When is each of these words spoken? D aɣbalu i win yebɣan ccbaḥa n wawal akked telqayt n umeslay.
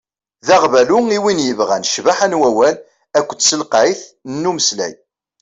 D 0.47 0.47
aɣbalu 0.55 0.99
i 1.17 1.19
win 1.23 1.43
yebɣan 1.47 1.87
ccbaḥa 1.89 2.27
n 2.27 2.39
wawal 2.39 2.75
akked 3.17 3.39
telqayt 3.49 4.01
n 4.41 4.49
umeslay. 4.51 4.93